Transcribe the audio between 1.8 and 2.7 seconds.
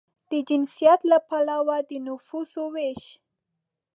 د نفوسو